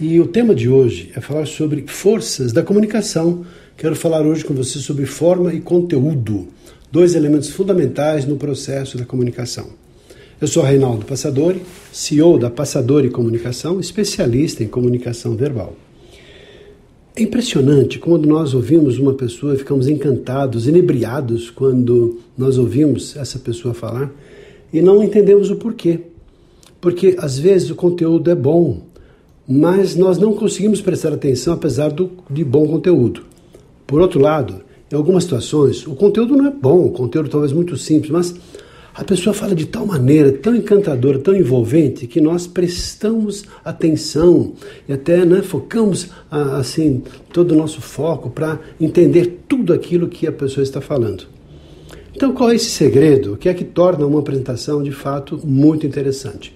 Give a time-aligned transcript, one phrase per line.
[0.00, 3.44] E o tema de hoje é falar sobre forças da comunicação.
[3.76, 6.48] Quero falar hoje com você sobre forma e conteúdo,
[6.90, 9.66] dois elementos fundamentais no processo da comunicação.
[10.40, 11.60] Eu sou Reinaldo Passadori,
[11.92, 15.76] CEO da Passadori Comunicação, especialista em comunicação verbal.
[17.14, 23.74] É impressionante quando nós ouvimos uma pessoa ficamos encantados, inebriados quando nós ouvimos essa pessoa
[23.74, 24.10] falar
[24.72, 26.00] e não entendemos o porquê.
[26.80, 28.90] Porque às vezes o conteúdo é bom,
[29.48, 33.22] mas nós não conseguimos prestar atenção apesar do, de bom conteúdo.
[33.86, 37.76] Por outro lado, em algumas situações, o conteúdo não é bom, o conteúdo talvez muito
[37.76, 38.34] simples, mas
[38.94, 44.52] a pessoa fala de tal maneira, tão encantadora, tão envolvente, que nós prestamos atenção
[44.86, 50.32] e até né, focamos assim todo o nosso foco para entender tudo aquilo que a
[50.32, 51.24] pessoa está falando.
[52.14, 53.32] Então, qual é esse segredo?
[53.32, 56.54] O que é que torna uma apresentação de fato muito interessante?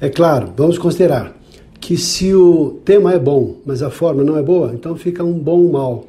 [0.00, 1.40] É claro, vamos considerar
[1.82, 5.32] que se o tema é bom, mas a forma não é boa, então fica um
[5.32, 6.06] bom mal.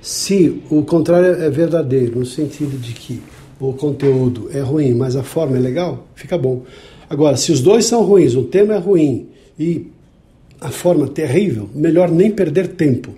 [0.00, 3.22] Se o contrário é verdadeiro, no sentido de que
[3.60, 6.62] o conteúdo é ruim, mas a forma é legal, fica bom.
[7.08, 9.86] Agora, se os dois são ruins, o tema é ruim e
[10.60, 13.14] a forma terrível, melhor nem perder tempo.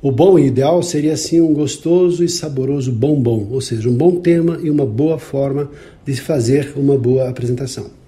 [0.00, 4.20] O bom e ideal seria assim um gostoso e saboroso bombom, ou seja, um bom
[4.20, 5.68] tema e uma boa forma
[6.06, 8.03] de fazer uma boa apresentação.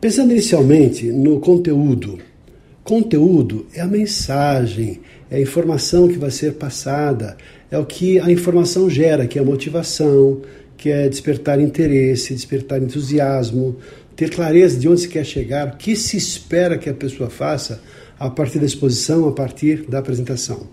[0.00, 2.20] Pensando inicialmente no conteúdo,
[2.84, 7.36] conteúdo é a mensagem, é a informação que vai ser passada,
[7.68, 10.40] é o que a informação gera, que é a motivação,
[10.76, 13.74] que é despertar interesse, despertar entusiasmo,
[14.14, 17.82] ter clareza de onde se quer chegar, o que se espera que a pessoa faça
[18.20, 20.68] a partir da exposição, a partir da apresentação.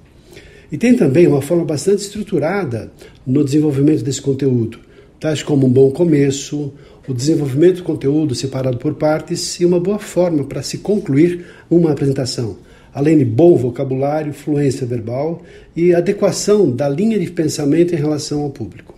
[0.72, 2.92] E tem também uma forma bastante estruturada
[3.26, 4.86] no desenvolvimento desse conteúdo,
[5.20, 6.74] tais como um bom começo,
[7.08, 11.92] o desenvolvimento do conteúdo separado por partes e uma boa forma para se concluir uma
[11.92, 12.58] apresentação,
[12.94, 15.44] além de bom vocabulário, fluência verbal
[15.76, 18.96] e adequação da linha de pensamento em relação ao público.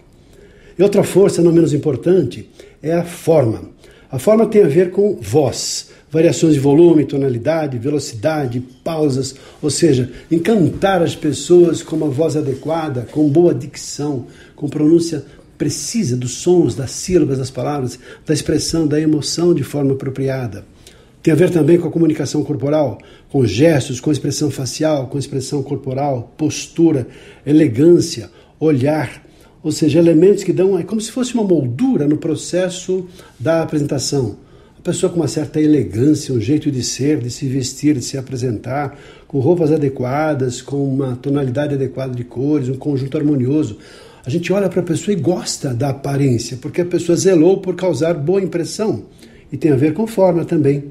[0.77, 2.49] E outra força, não menos importante,
[2.81, 3.61] é a forma.
[4.09, 10.09] A forma tem a ver com voz, variações de volume, tonalidade, velocidade, pausas, ou seja,
[10.31, 15.25] encantar as pessoas com uma voz adequada, com boa dicção, com pronúncia
[15.57, 20.65] precisa dos sons, das sílabas, das palavras, da expressão, da emoção de forma apropriada.
[21.21, 25.61] Tem a ver também com a comunicação corporal, com gestos, com expressão facial, com expressão
[25.61, 27.07] corporal, postura,
[27.45, 28.29] elegância,
[28.59, 29.25] olhar,
[29.61, 33.05] ou seja, elementos que dão, é como se fosse uma moldura no processo
[33.37, 34.37] da apresentação.
[34.77, 38.17] A pessoa com uma certa elegância, um jeito de ser, de se vestir, de se
[38.17, 38.97] apresentar,
[39.27, 43.77] com roupas adequadas, com uma tonalidade adequada de cores, um conjunto harmonioso.
[44.27, 47.77] A gente olha para a pessoa e gosta da aparência, porque a pessoa zelou por
[47.77, 49.03] causar boa impressão.
[49.49, 50.83] E tem a ver com forma também.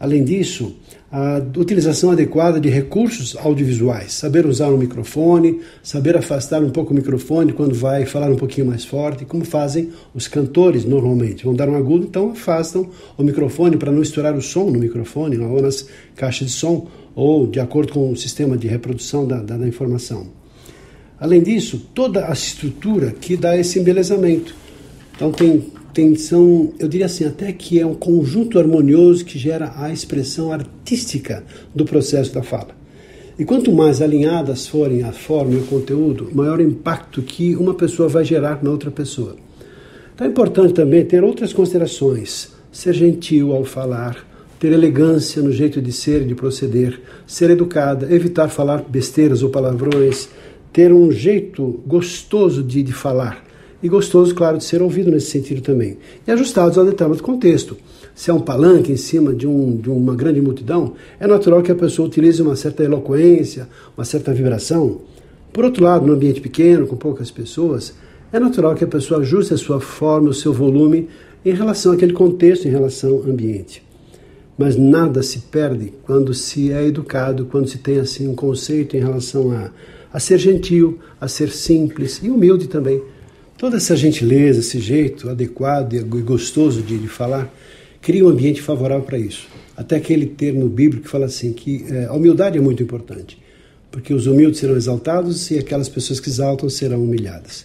[0.00, 0.74] Além disso,
[1.08, 6.96] a utilização adequada de recursos audiovisuais, saber usar um microfone, saber afastar um pouco o
[6.96, 11.44] microfone quando vai falar um pouquinho mais forte, como fazem os cantores normalmente.
[11.44, 15.38] Vão dar um agudo, então afastam o microfone para não estourar o som no microfone
[15.38, 19.56] ou nas caixas de som, ou de acordo com o sistema de reprodução da, da,
[19.56, 20.44] da informação.
[21.18, 24.54] Além disso, toda a estrutura que dá esse embelezamento.
[25.14, 29.72] Então tem tem, são, eu diria assim, até que é um conjunto harmonioso que gera
[29.76, 31.42] a expressão artística
[31.74, 32.76] do processo da fala.
[33.38, 38.10] E quanto mais alinhadas forem a forma e o conteúdo, maior impacto que uma pessoa
[38.10, 39.36] vai gerar na outra pessoa.
[40.14, 44.18] Então é importante também ter outras considerações, ser gentil ao falar,
[44.60, 49.48] ter elegância no jeito de ser e de proceder, ser educada, evitar falar besteiras ou
[49.48, 50.28] palavrões,
[50.76, 53.42] ter um jeito gostoso de, de falar
[53.82, 55.96] e gostoso, claro, de ser ouvido nesse sentido também.
[56.26, 57.78] E ajustados ao determinado contexto.
[58.14, 61.72] Se é um palanque em cima de, um, de uma grande multidão, é natural que
[61.72, 65.00] a pessoa utilize uma certa eloquência, uma certa vibração.
[65.50, 67.94] Por outro lado, no ambiente pequeno, com poucas pessoas,
[68.30, 71.08] é natural que a pessoa ajuste a sua forma, o seu volume
[71.42, 73.82] em relação àquele contexto, em relação ao ambiente.
[74.58, 79.00] Mas nada se perde quando se é educado, quando se tem assim um conceito em
[79.00, 79.70] relação a,
[80.12, 83.00] a ser gentil, a ser simples e humilde também
[83.58, 87.50] Toda essa gentileza, esse jeito adequado e gostoso de, de falar,
[88.02, 89.48] cria um ambiente favorável para isso.
[89.74, 93.38] Até aquele termo bíblico que fala assim que é, a humildade é muito importante.
[93.90, 97.64] porque os humildes serão exaltados e aquelas pessoas que exaltam serão humilhadas.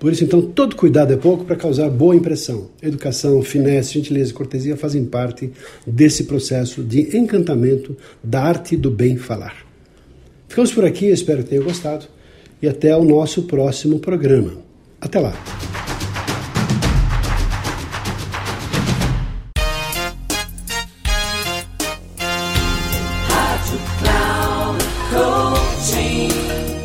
[0.00, 2.70] Por isso, então, todo cuidado é pouco para causar boa impressão.
[2.82, 5.52] Educação, finesse, gentileza e cortesia fazem parte
[5.86, 7.94] desse processo de encantamento
[8.24, 9.71] da arte do bem falar.
[10.52, 12.04] Ficamos por aqui, espero que tenham gostado
[12.60, 14.52] e até o nosso próximo programa.
[15.00, 15.32] Até lá!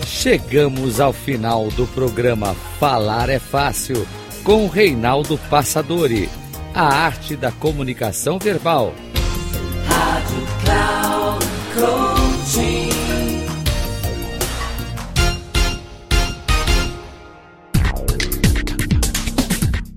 [0.05, 4.07] Chegamos ao final do programa Falar é Fácil
[4.45, 6.29] com Reinaldo Passadori,
[6.73, 8.93] a arte da comunicação verbal.
[9.85, 12.86] Rádio Cloud Coaching.